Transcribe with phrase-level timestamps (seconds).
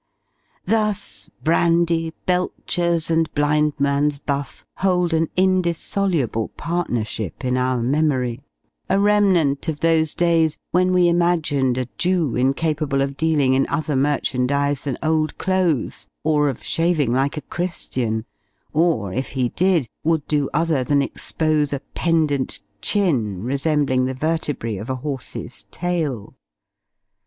[0.65, 8.41] Thus, brandy, Belchers, and Blind man's buff, hold an indissoluble partnership in our memory
[8.89, 13.95] a remnant of those days when we imagined a Jew incapable of dealing in other
[13.95, 18.25] merchandise than old clothes; or of shaving like a Christian,
[18.73, 24.81] or, if he did, would do other than expose a pendant chin, resembling the vertebræ
[24.81, 26.33] of a horse's tail.